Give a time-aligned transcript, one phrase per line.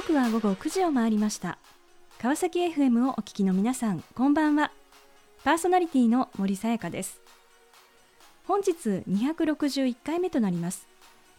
[0.00, 1.58] 刻は午後9時を回りました。
[2.20, 4.70] 川崎 FM をお聞きの皆さんこんばんは。
[5.42, 7.20] パーソナリティの森さやかです。
[8.46, 10.86] 本日261回目となります。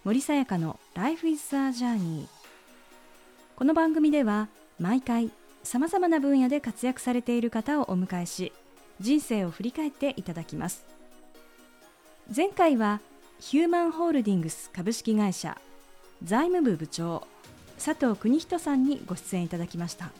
[0.03, 2.27] 森さやかの Life is a Journey
[3.55, 5.31] この番組では毎回
[5.63, 8.51] さまざまな分野で活躍されている方をお迎えし
[8.99, 10.85] 人生を振り返っていただきます。
[12.35, 12.99] 前回は
[13.39, 15.57] ヒューマンホールディングス株式会社
[16.25, 17.25] 財務部部長
[17.83, 20.11] 佐藤邦人さんにご出演いただきました。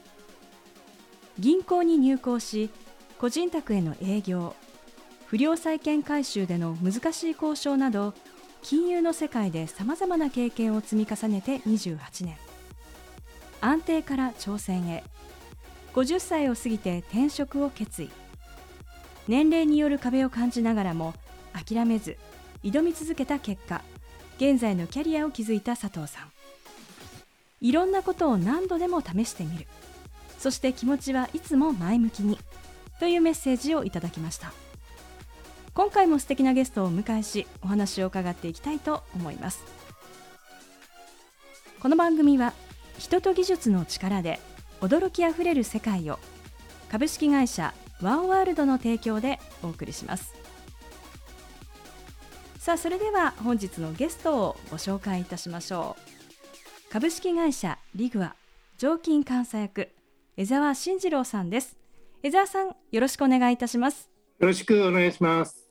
[1.37, 2.69] 銀行に入行し
[3.17, 4.55] 個人宅への営業
[5.27, 8.13] 不良債権回収での難しい交渉など
[8.61, 12.37] 金融の世界でさまざまな経験を積み重ねて28年。
[13.61, 15.03] 安定から挑戦へ。
[15.93, 18.09] 50歳を過ぎて転職を決意。
[19.27, 21.13] 年齢による壁を感じながらも
[21.53, 22.17] 諦めず
[22.63, 23.83] 挑み続けた結果
[24.37, 26.38] 現在のキャリアを築いた佐藤さん。
[27.61, 29.67] いろんなことを何度でも試してみる。
[30.37, 32.39] そして気持ちはいつも前向きに。
[32.99, 34.51] というメッセージをいただきました。
[35.73, 39.63] 今回も素敵なゲストをお迎えしお話を伺っていきたいと思います。
[41.79, 42.53] この番組は
[42.97, 44.41] 人と技術の力で
[44.81, 46.19] 驚きあふれる世界を
[46.89, 50.33] 株式会社ワンワールドの提供でお送りします。
[52.57, 56.18] さあそれでは本日のゲストをご紹介いたしましょう。
[56.91, 58.35] 株式会社リグア
[58.79, 59.89] 常勤監査役
[60.35, 61.77] 江澤慎次郎さんです。
[62.23, 64.09] 江澤さんよろしくお願いいたします。
[64.39, 65.69] よろしくお願いします。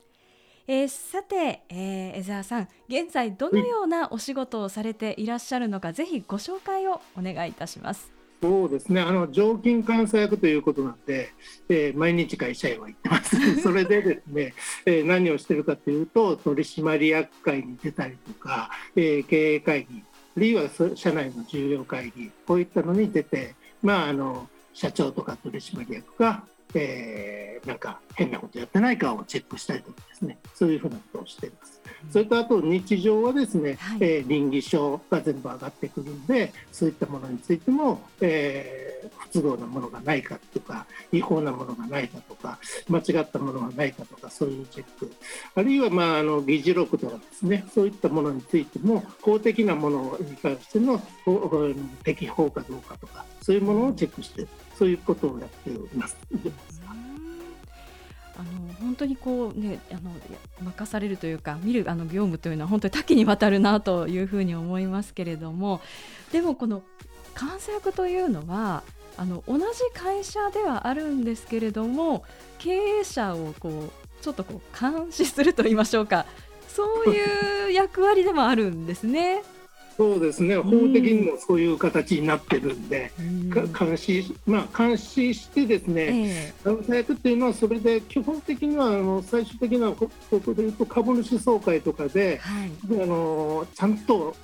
[0.65, 8.13] えー、さて、えー、江澤さん現在どのようなお仕事をされていらっしゃるのか、ぜひご紹介をお願いいたします。
[8.41, 9.01] そうですね。
[9.01, 11.33] あの常勤監査役ということなんで、
[11.67, 13.35] えー、毎日会社へは行ってます。
[13.59, 14.53] それでですね、
[14.85, 20.01] えー、何をしてるかというと取締役会に出たりとか、えー、経営会議
[20.35, 20.63] あるいは
[20.95, 30.37] 社内の重要会議こういったのに出てまああの社長とか取締役がえー、なんか変なことやってないかをチェックしたりとかですね。
[30.53, 31.79] そういうふうなことをしています。
[32.11, 45.11] それとあと日常はですね、はい、えー、倫理書が全部上がってくるんでそういったものについても、えー、不都合なものがないかとか違法なものがないかとか間違ったものがないかとかそういうチェック。
[45.55, 51.01] あるいは、まあ、あの議事録とかですねそういったものについても法的なものに関しての
[52.03, 54.47] 適法かどうかとかそういうものをチェックして
[54.79, 56.15] そういうことをやっております。
[58.37, 60.11] あの本当にこうねあの
[60.61, 65.81] 任されるというか見るあの業務というのは本当に多岐にわたるなというふうに思いますけれども
[66.31, 66.81] でもこの
[67.37, 68.83] 監査役というのは
[69.17, 72.23] あの同じ会社ではあるんですけれども
[72.57, 76.25] 経営者をこうちょっとこう監視すると言いましょうか
[76.69, 79.43] そういう役割でもあるんですね。
[79.99, 80.55] そうですね。
[80.55, 92.71] 法的にもそういう形になってるんで、うん、監視まあ監視してですね、監査役っていうのはそれで基本的にはあの最終的なことでいうと株主総会とかで、はい、
[93.03, 94.37] あのちゃんと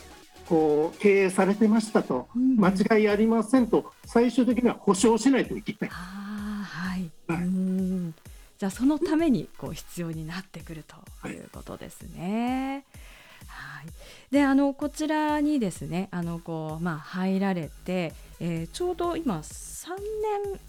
[0.46, 3.94] こう経営されてましたと、うん、間違いありませんと。
[4.06, 5.90] 最終的には保証しないといけない。
[5.90, 7.48] はい、はい、
[8.58, 11.32] じゃあそのためにこう必要になってくるとい。
[11.34, 12.84] うことですね。
[12.86, 12.95] はい
[13.56, 13.88] はい、
[14.32, 19.90] であのこちらにですねあのこう、まあ、入られて、えー、ちょうど今3
[20.54, 20.60] 年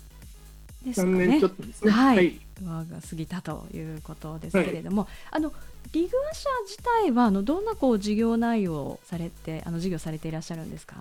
[0.86, 1.26] ですかね。
[1.26, 1.90] ね。
[1.90, 5.52] はい、はい、が過ぎたということですけれども、はい、あの
[5.92, 10.96] リグア社自体はあのどんなこう事業内容をされてあの事業されていらっしゃるんですか？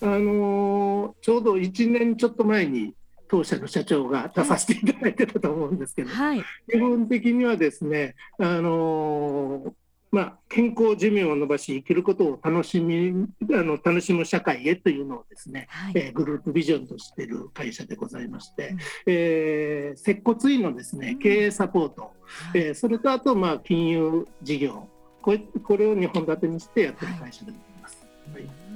[0.00, 2.94] あのー、ちょうど1年ちょっと前に
[3.28, 9.72] 当社の社長が出させていただいてたと思うんですけど、はい、基本的にはですね、あのー
[10.10, 22.12] まあ、健康寿命を伸ばし生きることを楽しみあの楽しむ社会へというのをですね、はい、えー、グループビジョンとしている会社でございまして、うん、えー、接骨院のですね経営サポート、
[22.54, 24.88] うん、えー、それとあとまあ金融事業
[25.20, 28.06] これこれを2本立てにしてやってる会社でございます。
[28.32, 28.67] はい、はい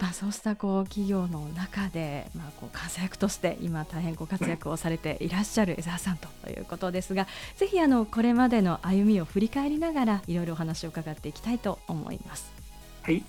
[0.00, 12.50] まあ、そうしたこう企業の中で、まあ、こう活躍として今大変ご活躍をされていらっしゃる江澤さんということですがぜひあのこれまでの歩みを振り返りながらいろいろお話を伺っていきたいと思います。
[13.02, 13.24] はい、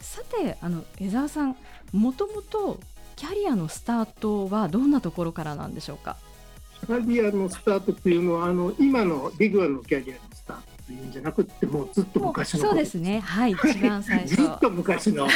[0.00, 1.56] さてあの江澤さん
[1.92, 2.80] もともと
[3.16, 6.16] キャリアのスタートはどんなところからなんでしょうか？
[6.86, 10.16] キャリアのスタートっていうのはあの今のリグアのキャリア
[10.90, 13.20] というんじゃなくてもうずっと昔のそうですね。
[13.20, 13.52] はい。
[13.52, 14.34] 一番最初。
[14.34, 15.30] ずっと昔のも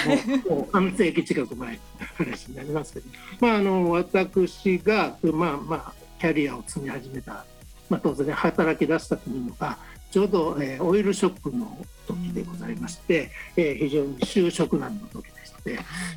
[0.48, 1.78] うもう半世紀近く前の
[2.16, 3.06] 話になりますけど、
[3.40, 7.44] まあ、あの私が、まあまあ、キャリアを積み始めた、
[7.88, 9.78] まあ、当然働き出したというのが
[10.10, 11.78] ちょうど、えー、オイルショックの
[12.08, 15.54] 時でございまして、うん、えー、非常に就職難の時でした。、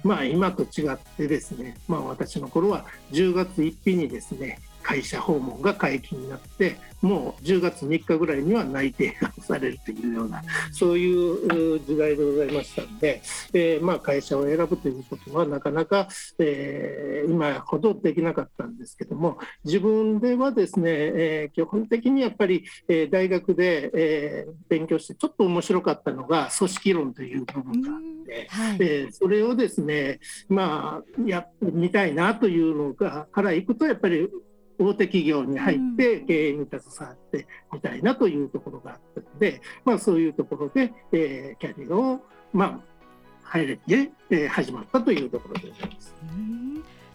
[0.03, 10.41] まあ、今と違ってですね、まあ、私の頃は10月1日にですね会社訪問が解禁になってもう10月3日ぐらいには内定がされるというような
[10.71, 13.21] そういう時代でございましたので、
[13.53, 16.07] えー、まあ、会社を選ぶということはなかなか、
[16.39, 34.29] えー、今ほどできなかったんですけども自分ではですね、えー、基本的にやっぱり、え大学で、え勉強してちょっと面白かったのが組織論という部分があって、はい、えそれをですねまあやみたいなというのがからいくとやっぱり
[34.79, 42.21] 大手企業に入って経営に携わってみたいなというところがあったので、まあ、そういうところで、えー、キャリアを、
[42.53, 42.79] まあ、
[43.43, 46.15] 入れて、えー、始まったというところでございます。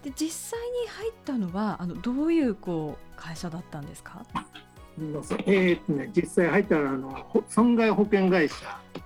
[0.03, 4.25] で実際に入ったのはあのどういうこう会社だったんですか？
[4.99, 8.55] えーとね、実際入ったらあの損害保険会社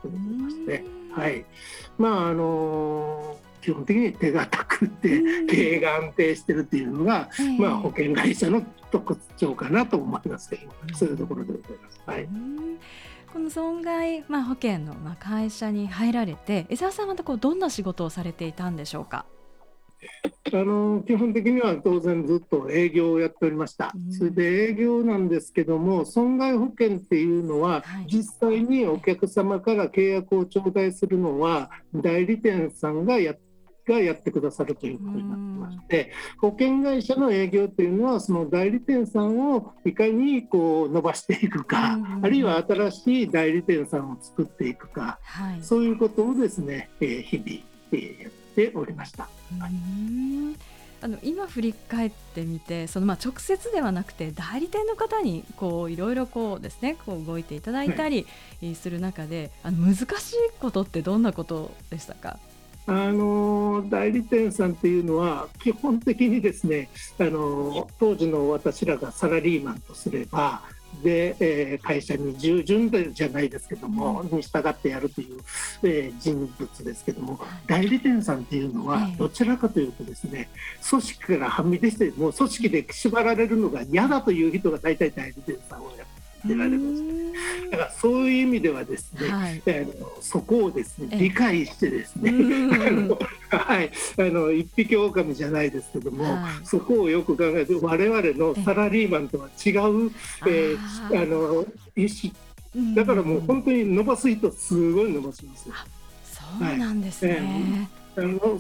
[0.03, 1.45] といいまして、はい。
[1.99, 7.29] まああの基本的に手堅くて経営が安定してるっていうのが、
[7.59, 10.63] まあ、保険会社の特徴かなと思いますけど、
[10.95, 12.01] そういうところでございます。
[12.07, 12.29] はい。
[13.33, 19.27] この損害、まあ、保険の、まあ、会社に入られて江澤さんはこうどんな仕事をされていたんでしょうか？
[20.53, 33.39] あの基本的には当然ずっと営業をやっておりました、うん、それで営業なんですけども損害保険っていうのは、はい、実際にお客様から契約を頂戴するのは代理店さんがやっ
[33.87, 47.51] がやってくださるということになってまして、保険会社の営業というのは、その代理店さんをいかにこう伸ばしていくか、あるいは新しい代理店さんを作っていくか、はい、そういうことをですね、えー、日々、
[47.93, 49.25] えー、やっておりました。
[49.59, 49.73] はい。
[51.03, 58.27] あの今振り返ってみてそのまあ直接ではなくて代理店の方にこういろいろこうですねこう動いていただいたり
[58.75, 62.39] する中で、はい、あの難しいことってどんなことでしたか？
[62.89, 66.89] あの代理店さんっていうのは基本的にですね
[67.19, 70.63] あの当時の私らがサラリーマンとすれば
[71.03, 75.41] で、えー、会社に従順じゃないですけども、に従ってやるという、
[75.83, 80.49] えー、人物ですけども代理店さんっていうのはどちらかというとですね
[80.89, 87.71] 組織からはみ出してもう組織で縛られるのが嫌だという人が大体代理店さんをやってられます。
[87.71, 92.33] だからそういう意味ではですね、はい、えー、そこをですね理解してですね、
[93.51, 99.53] はい、あの一匹狼じゃないですけども、はい、そこをよく考えて我々のサラリーマンとは違う、
[100.47, 101.65] えー、あの
[101.97, 102.33] 意識。
[102.95, 105.65] だからもう本当に伸ばす人すごい伸ばします。
[106.25, 107.33] そうなんですね。
[107.33, 107.41] はい。
[107.41, 107.96] えー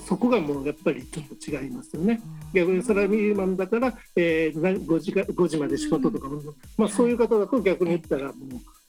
[0.06, 2.20] そこがもうやっぱりちょっと違いますよね。
[2.52, 6.42] 逆にサラリーマンだから、えー、5, 時か5時まで仕事とか、うん、
[6.76, 8.34] まあ、そういう方だと逆に言ったらもう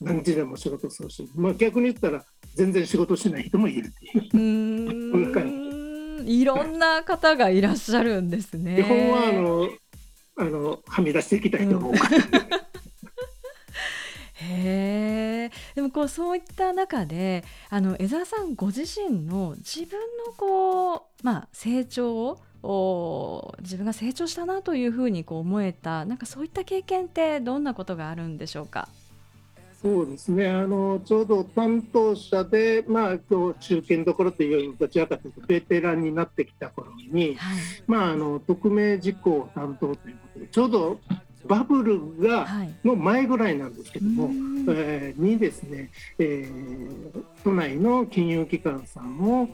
[0.01, 2.23] 何時でも仕事するし、まあ、逆に言ったら
[2.55, 4.19] 全然仕事しない人もいるってい
[6.19, 8.77] ういろんな方がいらっしゃるんですね。
[8.83, 9.69] 基本はあの
[10.39, 11.91] あのはみ出していきたいと思う。
[11.91, 12.66] うん
[14.47, 28.89] へえでもこうそういった中であの江澤さんご自身の自分のこう、まあ、成長を自分が成長したなというふうにこう思えたなんかそういった経験ってどんなことがあるんでしょうか？
[29.79, 30.49] そうですね。
[30.49, 40.99] あのちょうど担当者で、まあ、今日中堅どころというよりもどちらかというとベテランになってきた頃に、はい、まあ、あの匿名事項担当ということでちょうど
[41.47, 42.47] バブルが
[42.83, 44.33] の前ぐらいなんですけども、はい、
[44.69, 45.89] えー、にですね、
[46.19, 49.49] えー、都内の金融機関さんを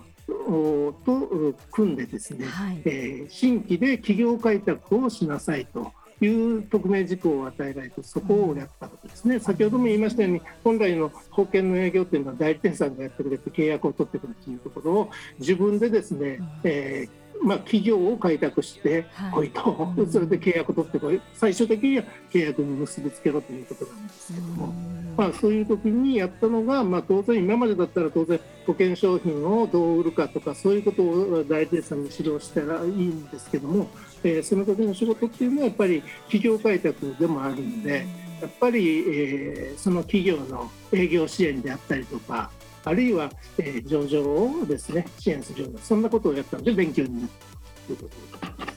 [1.06, 5.92] と組んでですね、はい、えー、新規で企業開拓をしなさいと。
[6.22, 15.10] いう匿名事項を与えられてそこをやったことですね、先ほども言いましたように本来の保険の営業というのは代理店さんがやってくれて契約を取ってくるというところを
[15.40, 21.22] 自分でですね、えーまあ、企業を開拓してこいと、はい、それで契約を取ってこい。
[21.34, 24.74] 最終的には契約に結びつけろということなんですけども、
[25.18, 33.90] まあ、そういう時にやったのが、まあ、当然今までだったら当然保険商品をどう売るかとかそういうことを代理店さんに指導したらいいんですけども、
[34.24, 38.06] えー、その時の仕事っていうのはやっぱり企業開拓でもあるので
[38.42, 42.50] やっぱり、えー、その企業の営業支援であったりとか
[42.86, 48.72] あるいは、えー、上場をですね支援するようなそんなことをやったので勉強になったということで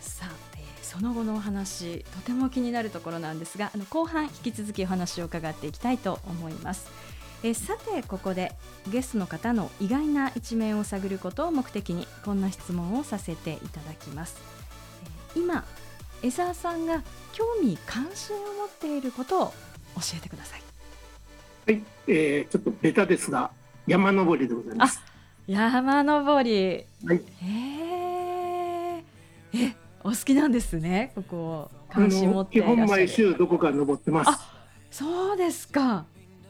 [0.00, 6.86] さあ、えー、その後のお話とても気になるところなんですがあの後半引き続きお話を伺っていきたいと思います。
[7.44, 8.52] え、さてここで
[8.88, 14.36] ゲストの方の意外な一面を探ることを目的にこんな質問をさせていただきます。
[15.34, 15.64] 今
[16.22, 19.52] 江澤さんが興味関心を持っていることを教
[20.16, 20.71] えてください。
[21.64, 23.50] はい、えー、ちょっとベタですが
[23.86, 25.00] 山登りでございます。
[25.46, 26.84] 山登り。
[27.04, 27.16] はい。
[27.16, 27.22] へ
[28.98, 29.04] え。
[29.54, 31.12] え、お好きなんですね。
[31.14, 34.40] ここ関心持って基本毎週どこか登ってます。
[34.90, 36.04] そうですか。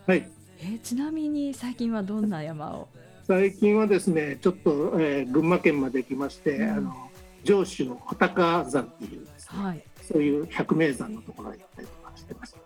[0.06, 0.28] はい。
[0.60, 2.88] え、ちなみに最近はどんな山を？
[3.24, 6.94] 最近はですね、ちょっと、えー、群馬県まで来まして、うん、あの
[7.44, 12.56] 上州の穂高山っていう、ね、はい、そういう百名山のところに行ったりとかしてます。
[12.56, 12.58] へ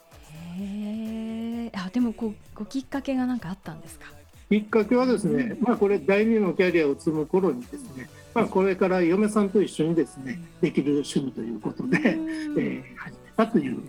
[0.61, 1.06] え。
[1.75, 4.07] あ、でもこうごきっかけがなんかあったんですか？
[4.49, 13.81] きっかけはですね、まあ、これ第二のキャリアを積む頃にですね、まあ、これから嫁さんと一緒にですねできる趣味ということで、えー、始めたという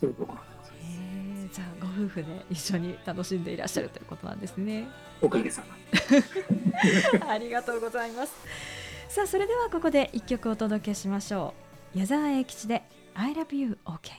[0.00, 1.56] そういうところです。
[1.56, 4.86] じゃあご夫婦で一緒に楽しんでいらっしゃるということなんですね。
[5.20, 5.62] おかげさ
[7.20, 7.26] ま。
[7.28, 8.32] ありがとうございます。
[9.08, 11.54] さあそれではここで一曲お届けしましょ
[11.94, 11.98] う。
[11.98, 12.82] 矢沢永吉で
[13.14, 14.12] I love you OK。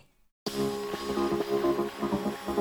[2.54, 2.60] さ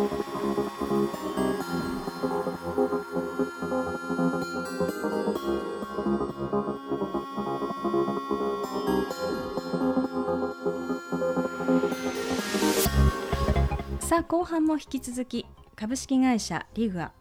[14.18, 15.44] あ後半も引き続き
[15.76, 17.12] 株式会社リグア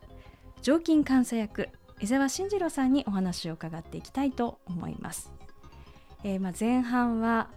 [0.61, 1.67] 常勤監査役
[1.99, 5.29] 江沢慎次郎さんにお話を伺っていきたいと思います。
[6.23, 7.49] えー、まあ前半は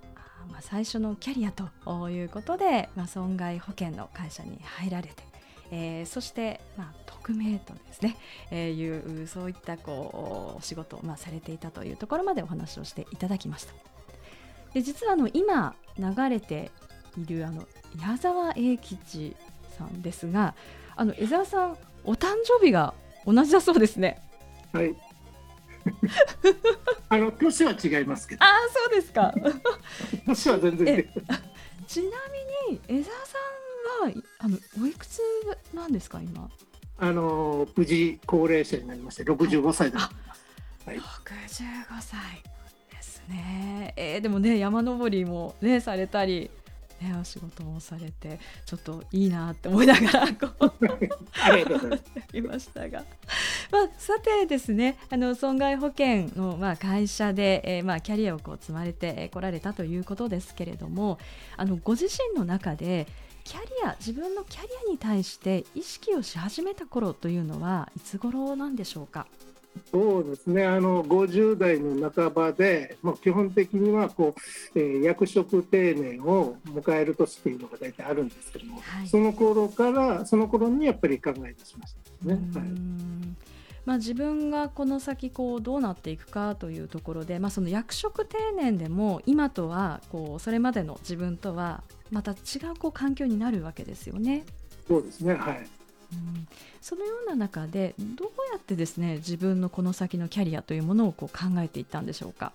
[0.50, 5.14] まあ、最初のキャリアということで、まあ、損害保険の会社に入られて、
[5.70, 8.16] えー、そして、まあ、匿名とですね、
[8.50, 13.72] えー、いうそういったこうお仕事を、まあ、されていたというところまでお話をしていただきました。
[14.72, 16.70] で実はあの今流れて
[17.16, 17.66] いるあの
[18.00, 19.36] 矢沢永吉
[19.78, 20.54] さんですが
[20.96, 22.92] あの江沢さんお誕生日が
[23.26, 24.20] 同じだそうですね。
[24.72, 24.94] はい
[27.08, 28.44] あの年は違いますけど。
[28.44, 29.34] ああそうですか。
[30.26, 31.08] 年は全然
[31.86, 32.10] ちな
[32.68, 33.38] みに江沢さ
[34.06, 35.20] んはあのおいくつ
[35.72, 36.48] なんですか今？
[36.98, 39.98] あの無事高齢者になりまして六十五歳で。
[39.98, 40.10] は
[40.88, 40.96] い。
[40.96, 41.02] 六
[41.48, 42.20] 十五歳
[42.90, 43.92] ですね。
[43.96, 46.50] えー、でもね山登りもねされたり。
[47.04, 50.72] ね、お仕事もされてちょっといいなって思いながら こ
[52.32, 53.04] ういましたが、
[53.70, 61.18] まあ、さてですねあの損害保険の、まあ、会社で、えーまあ、キャリアをこう積まれてこられたということですけれども
[61.56, 63.06] あのご自身の中で
[63.44, 69.26] キャリア自分のキャリアに対して意識をし始めた頃というのはいつ頃なんでしょうか？
[69.90, 70.64] そうですね。
[70.64, 74.34] あの50代の半ばで、もう基本的にはこ
[74.74, 82.34] う、えー、役職定年を迎える年っていうのが大体あるんですけども、はい、その頃からその頃にやっぱり考え出しましたね。
[82.54, 82.64] はい。
[83.84, 92.34] まあ、自分がこの先こうどうなっていくかというところで、まあ、その役職定年でも今とはこうそれまでの自分とはまた違
[92.72, 94.44] うこう環境になるわけですよね。
[94.88, 95.34] そうですね。
[95.34, 95.83] はい
[96.80, 102.52] そのような中でどうやってですね自分のこの先のキャリアというものをこう考えていったんでしょうか？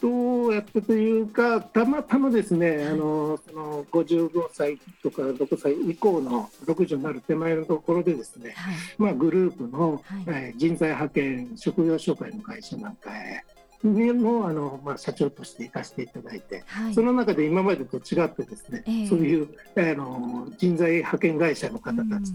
[0.00, 22.32] どうやってというか、たまたまですね、はい、あのその55歳とか6歳以降の60になる手前のところでですね、はい、まあ、グループの、はい、えー、人材派遣、職業紹介の会社なんかへ、にもあの、まあ、社長として行かせていただいて、はい、その中で今までと違ってですね、えー、そういうあの人材派遣会社の方たち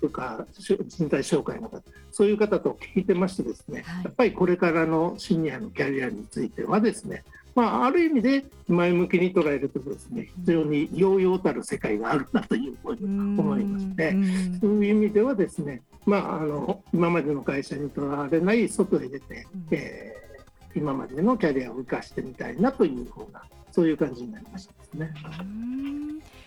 [0.00, 1.82] とか、人材紹介の方
[2.12, 14.12] そういう方と聞いてましてですね、はい、やっぱりこれからのシニアのキャリアについてはですねまあ、ある意味で前向きに捉えるとですね非常に揚々たる世界があるなというふうに思いまして
[14.60, 20.29] そういう意味ではですね、まあ、あの今までの会社にとらわれない外へ出て、えー
[20.74, 25.14] 今までのキャリアを生かしてみたいなというふうなそういう感じになりましたですね。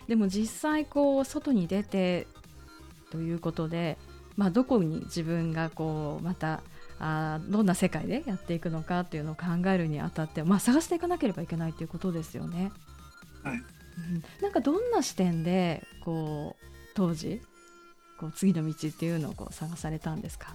[0.07, 2.27] でも実際こう外に出て
[3.11, 3.97] ということで、
[4.35, 6.61] まあ、どこに自分がこうまた
[6.99, 12.71] あどんな世界でやっていくのかっていうのを考えるにあたって、まあ、探していかなければいけないということですよね。
[13.43, 13.63] はい、うん、
[14.41, 16.65] なんかどんな視点でこう
[16.95, 17.41] 当時
[18.19, 20.53] こう次の道っていうのをこう探されたんですか？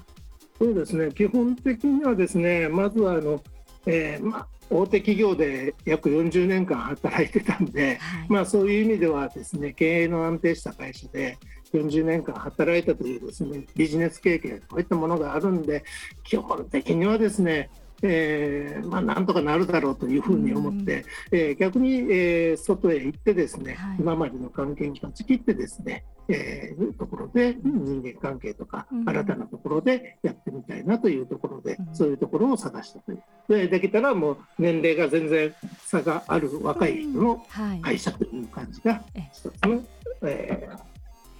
[0.58, 1.10] そうですね。
[1.12, 3.42] 基本的にはですねまずはあの
[3.86, 11.38] えーまあ、大手企業で約40年間働いてたんで、はい、まあ、そういう意味ではですね経営の安定した会社で
[11.72, 15.84] 40年間働いたというですねビジネス経験こういったものがあるんで
[16.24, 17.70] 基本的にはですね
[18.02, 33.22] えーまあ、なんとかなるだろうというふうに思って、うん、えー、逆に、えー、外へ行ってですね、はい、今までの関係に断ち切ってですね、えー、ところで人間関係とか、新たなところでやってみたいなというところで、うん、そういうところを探したという。
[33.48, 35.54] でできたらもう年齢が全然
[35.86, 37.46] 差がある若い人の
[37.82, 39.02] 会社という感じが
[39.32, 39.86] 一つの、うん、
[40.22, 40.78] えー、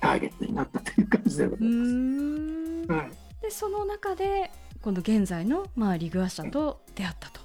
[0.01, 1.85] ターゲットになったという感じでございま
[2.87, 2.93] す。
[2.93, 4.51] はい、でその中で
[4.89, 7.43] 今度現在の、まあ、リグア社と出会ったと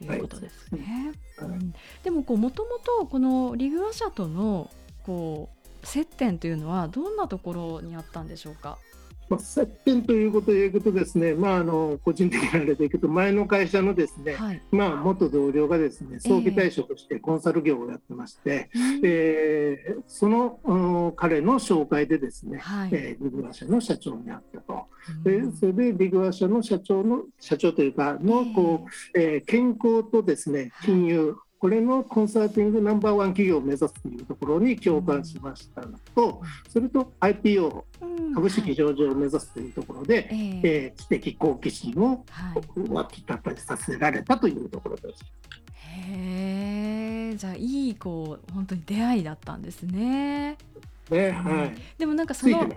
[0.00, 1.12] いうことですね。
[1.36, 4.70] はいうん、でももともとこのリグア社との
[5.04, 5.48] こ
[5.82, 8.78] う接点というのはどんなところにあったんでしょうか？
[9.32, 24.84] まあ、接点ということでいうとですね、まあ、あの個人的なあれでいくと前の会社のですね、はい、まあ、元同僚がですね早期退職してコンサル業をやってまして、えー、えー、その彼の紹介でですね、はい、えー、ビグワ社の社長になったと。
[25.24, 37.84] でそれでビグワ社の社長の社長というかのこう、えー、健康とですね金融、これのコンサルティングナンバーワン企業を目指すというところに共感しましたのと、それと IPO、
[38.34, 42.24] 株式上場を目指すというところで、え知的好奇心を
[42.90, 45.24] 湧き立たさせられたというところです。
[45.76, 50.56] へえ、じゃあいいこう本当に出会いだったんですね。
[51.10, 51.76] ね、はい。
[51.96, 52.66] でもなんかその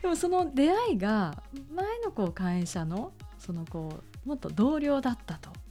[0.00, 1.42] でもその出会いが
[1.74, 5.65] 前のこう会社のそのこうもっと同僚だったと。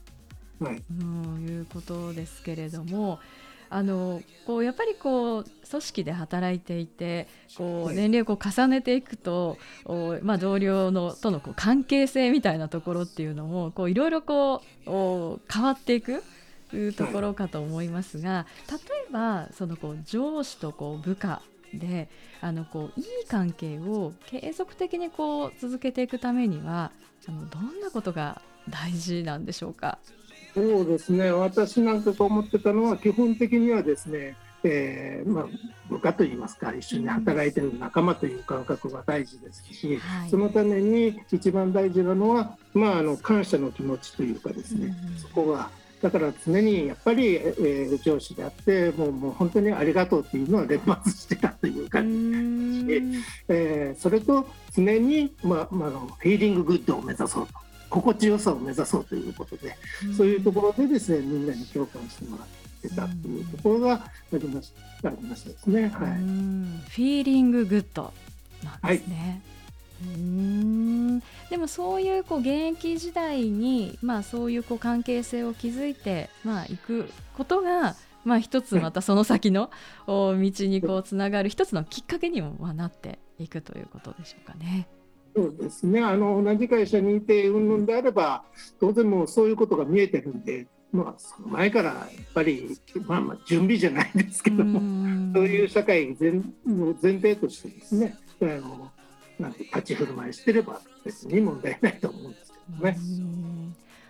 [0.59, 3.19] はい、うんいうことですけれども。
[3.67, 16.23] あのこうやっぱりこう組織で働いていてこう年齢をこう重ねていくと、はい、まあ、同僚のとのこう関係性みたいなところっていうのもこういろいろこう変わっていく
[16.95, 18.77] ところかと思いますが、例
[19.09, 21.41] えばそのこう上司とこう部下
[21.73, 22.07] で
[22.41, 26.91] あのこういい関係を継続的にこう続けていくためには
[27.27, 29.97] あのどんなことが大事なんでしょうか？
[30.55, 31.31] そうですね。
[31.31, 35.45] 私なんかと思ってたのは基本的にはですね、えーまあ、
[35.89, 45.69] 部下といいますか一緒に働いてる仲間という感覚が大事ですし、はい、そのために一番大事なのは、まあ、あの感謝の気持ちというかですね、うん、そこが
[46.01, 52.85] だから常にやっぱり、えー、上司であってもうもう本当にありがとうっていうのは連発してたという感じ。
[52.85, 53.01] で
[53.49, 57.53] えー、それと常に、まあまあ、 feeling good を目指そうと
[57.89, 59.75] 心地よさを目指そうということで、
[60.15, 62.47] そういうところでですねみんなに共感してもらっ
[62.81, 64.71] てたというところがありまし
[65.01, 65.81] たありましたですね。
[65.83, 68.13] はい、フィーリンググッド
[68.63, 69.41] なんですね。
[70.03, 71.19] はい、うん
[71.49, 79.69] でもそういうこう現役時代に、まあ、そういうこう関係性を築いて、まあ、いくことが、まあ、一つまたその先の
[80.07, 84.87] 道にこうつながる一つのきっかけにもなっていくということでしょうかね。
[85.35, 86.01] そうですね。
[86.01, 88.43] あの同じ会社にいてうんぬんであれば
[88.79, 94.79] 当然もうそういうことが見えてるんで、まあ、その前からやっぱり、まあ、まあ準備じゃないですけども
[95.33, 96.31] そういう社会前
[97.01, 98.91] 前提としてですねあの
[99.37, 102.97] なんて立ち振る舞いしてれば別に問題ないと思うんですけどね。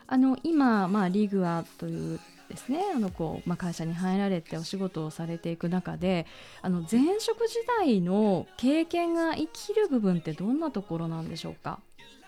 [0.07, 2.79] あの今、まあ、リーグはというですね。
[2.95, 6.25] あのこう、まあ、会社に入られてお仕事をされていく中で
[6.61, 11.79] あの前職時代の経験が生きる部分ってどんなところなんでしょうか？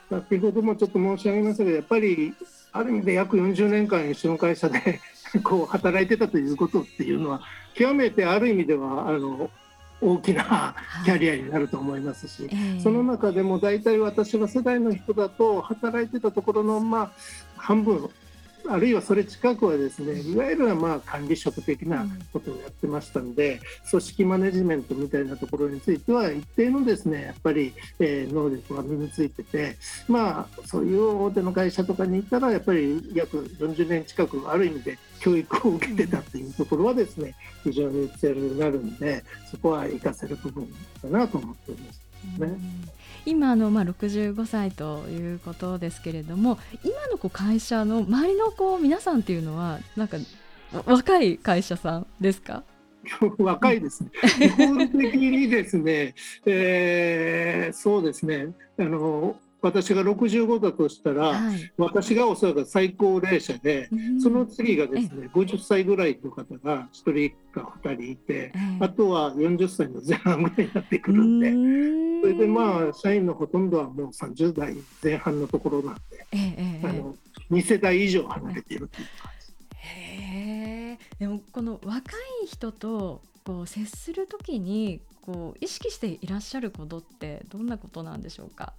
[0.10, 2.34] 先ほどもちょっと申し上げましたけどやっぱり
[2.72, 5.02] ある意味で約40年間一緒の会社で
[5.44, 7.42] こう働いてたということっていうのは
[7.74, 9.50] 極めてある意味ではあの
[10.00, 17.12] 大きなキャリアになると思いますし、はいその中でも大体私は世代の人だと働いてたところのまあ
[17.58, 18.10] 半分
[18.70, 29.78] あるいはそれ近くはですねいわゆるまあ管理職的なことをやってましたので、組織マネジメントみたいなところについては一定のですねやっぱり、えー、能力が身についてて
[30.08, 40.68] まあそういう大手の会社とかに行ったらやっぱり約40年近くある意味で教育を受けてたっていうところはですね非常に強になるんでそこは活かせる部分
[41.02, 42.08] かなと思っております。
[42.40, 42.58] ね、
[43.28, 50.16] 今のまあ65歳ということですけれども今のこう会社の周りのこう皆さんっていうのはなんか
[50.86, 52.64] 若い会社さんですか？
[53.38, 54.10] 若いですね。
[54.40, 58.48] 基本的にですね、えー、そうですね。
[58.80, 59.36] あの
[59.68, 63.90] 私が65だとしたら、はい、私がおそらく最高齢者で、
[64.22, 71.52] その次がですね50歳ぐらいの方が1人か2人いて、あとは40歳の前半ぐらいになってくるんで、
[72.22, 76.26] それでまあ社員のほとんどはもう30代前半のところなんで、
[76.84, 77.16] あの
[77.52, 79.54] 2世代以上離れているという感じ。
[79.80, 82.12] へでもこの若
[82.44, 88.74] い人とこう接するときにこう意識していらっしゃることってどんなことなんでしょうか？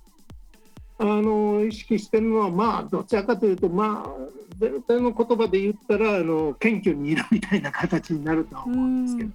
[1.01, 4.11] あの意識してるのは、まあ、どちらかというと、まあ、
[4.59, 9.31] 全体の言葉で言ったらあの謙虚にいるみたいな形になるとは思うんですけど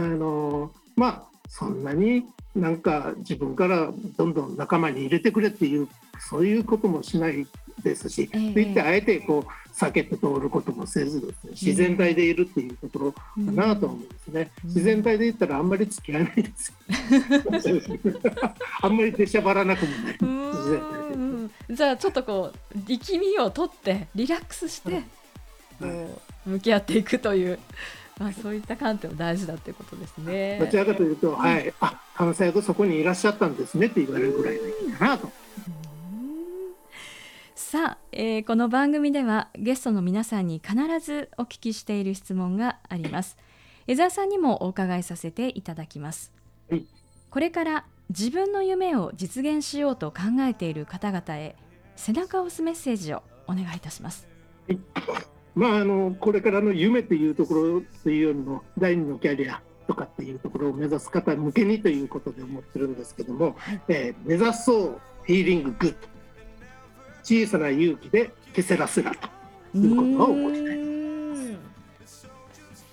[0.00, 2.24] も、あのまあ、そんなに
[2.56, 7.46] なんか自分からどんどん仲間に入れてくれっていうそういうこともしない
[7.82, 16.72] ですし、えー、といってあえてこう避けて通ることもせずね自然体でいるっていうところかなと思うんですね、うん、自然体で言ったらあんまり付き合えないです
[18.82, 20.18] あんまり出しゃばらなくもない。
[20.18, 20.24] じ
[21.68, 25.02] でじゃあちょっとこう力みを取ってリラックスして、
[25.80, 27.58] こう向き合っていくという。
[28.18, 30.58] まあ、そういった観点も大事だということですね。
[30.58, 35.30] どちらかというと、はい、あ、関西役そこにいらっしゃったんですねって言われるぐらいがいいかなと。
[37.70, 43.36] さあ、えー、この番組ではゲストの皆さんに必ずお聞きしている質問があります。
[43.86, 46.32] 江澤さんにもお伺いさせていただきます。
[46.70, 46.86] はい、
[47.28, 51.56] これから自分の夢を実現しようと考えている方々へ
[51.94, 54.26] 背中を押すメッセージをお願いいたします。
[54.66, 54.80] はい
[55.54, 66.17] まあ、あのこれからの夢というところというよりも第二のキャリアとかっていうところを目指す方向けにということで思ってるんですけども、はい、えー、目指そう feeling good
[67.28, 69.28] 小さな勇気でケセラセラと
[69.76, 70.62] いうことを思いたい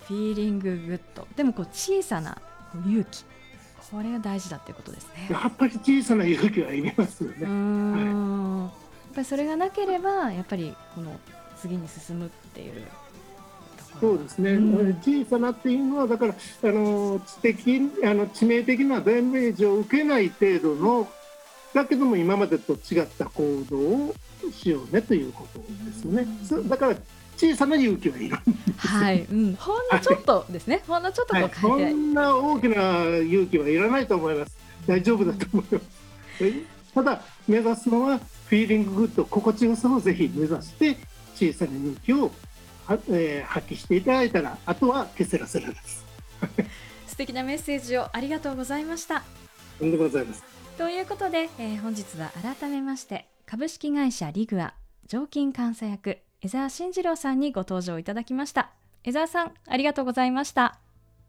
[0.04, 1.26] フィーリンググッド。
[1.34, 2.36] でもこう小さな
[2.86, 3.24] 勇気。
[3.90, 5.28] これが大事だっていうことですね。
[5.30, 7.48] やっぱり小さな勇気はいりますよね、は
[8.02, 11.18] い、やっぱりそれがなければやっぱりこの
[11.58, 12.84] 次に進むっていう
[13.98, 21.08] そうですね、うん、小さなっていうのはだからあの知的あの致命的なダメージを受けない程度の
[21.74, 24.14] だけども今までと違った行動を
[24.52, 26.26] しようねということですね。
[26.52, 26.96] うん、だから
[27.36, 28.36] 小さな勇気はいる
[28.76, 30.82] はい、うん、ほんのちょっとですね。
[30.86, 34.56] ほんのちょっとこはい、そんな大きな勇気はいらないと思います。
[34.86, 36.06] 大丈夫だと思います。
[36.94, 40.96] ただ目指すのはフィーリンググッド心地よさをぜひ目指して
[41.34, 42.30] 小さな勇気を
[42.86, 46.06] は、えー、発揮していただいたらあとはケセラセラです。
[47.06, 49.24] 素敵なメッセージをありがとうございました。
[49.78, 54.74] とんでもございますということで、えー、本日は改めまして株式会社リグア
[55.06, 58.72] 常勤監査役江澤慎次郎さんにご登場いただきました。
[59.02, 60.78] 江澤さんありがとうございました。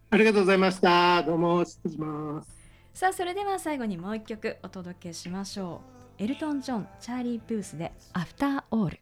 [0.10, 1.24] ありがとうございました。
[1.24, 2.50] どうも失礼します。
[2.94, 5.82] さあそれでは最後にもう一曲お届けしましょ
[6.20, 6.24] う。
[6.24, 9.00] エルトン・ジョンチャーリー・ブースでアフターオール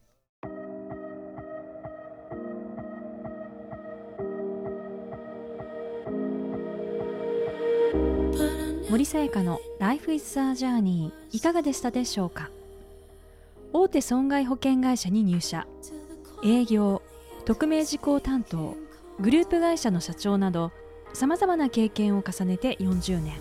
[8.95, 12.49] 森さやかの Life is a Journey いかがでしたでしょうか？
[13.73, 15.67] 大手損害保険会社に入社。
[16.45, 17.01] 営業
[17.43, 18.77] 匿名事項担当
[19.19, 20.71] グループ会社の社長など
[21.12, 23.34] さまざまな経験を重ねて40年。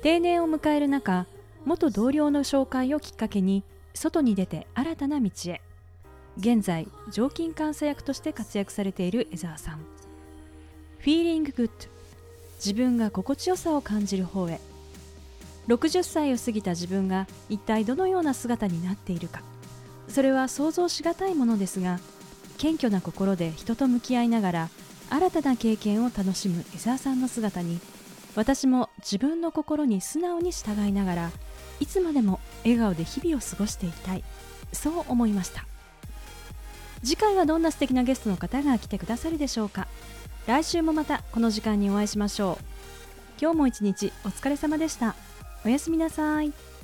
[0.00, 1.26] 定年を迎える中
[1.66, 5.60] 元同僚の紹介をきっかけに外に出て新たな道へ。
[6.38, 9.80] 現在常勤監査役として活躍されている江澤さん。
[9.80, 11.95] フィーリンググッド
[12.56, 14.60] 自分が心地よさを感じる方へ。
[15.68, 19.42] 60歳を過ぎた自分が一体どのような姿になっているか。
[20.08, 21.98] それは想像しがたいものですが
[22.58, 24.68] 謙虚な心で人と向き合いながら
[25.10, 27.80] 新たな経験を楽しむ江澤さんの姿に
[28.34, 31.30] 私も自分の心に素直に従いながら
[31.80, 34.24] いつまでも笑顔で日々を過ごしていたい。
[34.72, 35.66] そう思いました。
[37.02, 39.86] 次回はどんな素敵なゲストの方が来てくださるでしょうか。
[40.46, 42.64] 来週もまたこの時間にお会いしましょう
[43.40, 45.14] 今日も一日お疲れ様でした
[45.64, 46.75] おやすみなさい。